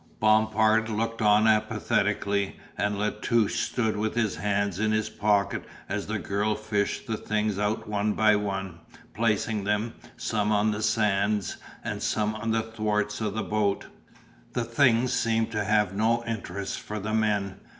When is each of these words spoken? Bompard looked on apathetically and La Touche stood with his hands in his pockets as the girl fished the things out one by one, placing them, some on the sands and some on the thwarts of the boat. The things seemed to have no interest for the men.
Bompard 0.19 0.89
looked 0.89 1.21
on 1.21 1.45
apathetically 1.45 2.55
and 2.75 2.97
La 2.97 3.11
Touche 3.11 3.59
stood 3.59 3.95
with 3.95 4.15
his 4.15 4.37
hands 4.37 4.79
in 4.79 4.91
his 4.91 5.11
pockets 5.11 5.67
as 5.87 6.07
the 6.07 6.17
girl 6.17 6.55
fished 6.55 7.05
the 7.05 7.17
things 7.17 7.59
out 7.59 7.87
one 7.87 8.13
by 8.13 8.35
one, 8.35 8.79
placing 9.13 9.63
them, 9.63 9.93
some 10.17 10.51
on 10.51 10.71
the 10.71 10.81
sands 10.81 11.57
and 11.83 12.01
some 12.01 12.33
on 12.33 12.49
the 12.49 12.63
thwarts 12.63 13.21
of 13.21 13.35
the 13.35 13.43
boat. 13.43 13.85
The 14.53 14.63
things 14.63 15.13
seemed 15.13 15.51
to 15.51 15.63
have 15.63 15.93
no 15.93 16.23
interest 16.25 16.79
for 16.81 16.97
the 16.97 17.13
men. 17.13 17.59